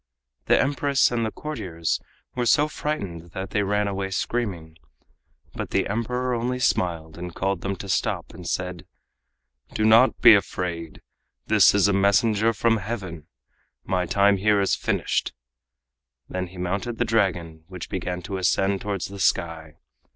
The 0.47 0.59
Empress 0.59 1.11
and 1.11 1.23
the 1.23 1.31
courtiers 1.31 1.99
were 2.33 2.47
so 2.47 2.67
frightened 2.67 3.33
that 3.33 3.51
they 3.51 3.61
ran 3.61 3.87
away 3.87 4.09
screaming. 4.09 4.79
But 5.53 5.69
the 5.69 5.85
Emperor 5.87 6.33
only 6.33 6.57
smiled 6.57 7.19
and 7.19 7.35
called 7.35 7.61
to 7.61 7.67
them 7.67 7.75
to 7.75 7.87
stop, 7.87 8.33
and 8.33 8.49
said: 8.49 8.87
"Do 9.75 9.85
not 9.85 10.19
be 10.19 10.33
afraid. 10.33 11.01
This 11.45 11.75
is 11.75 11.87
a 11.87 11.93
messenger 11.93 12.51
from 12.51 12.77
Heaven. 12.77 13.27
My 13.83 14.07
time 14.07 14.37
here 14.37 14.59
is 14.59 14.73
finished!" 14.73 15.33
He 16.29 16.33
then 16.33 16.49
mounted 16.63 16.97
the 16.97 17.05
Dragon, 17.05 17.65
which 17.67 17.87
began 17.87 18.23
to 18.23 18.37
ascend 18.37 18.81
towards 18.81 19.05
the 19.05 19.19
sky. 19.19 19.75